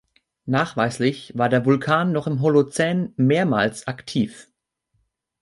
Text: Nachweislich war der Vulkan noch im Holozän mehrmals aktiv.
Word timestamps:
Nachweislich 0.47 1.31
war 1.35 1.47
der 1.47 1.63
Vulkan 1.63 2.11
noch 2.11 2.25
im 2.25 2.41
Holozän 2.41 3.13
mehrmals 3.17 3.85
aktiv. 3.85 4.47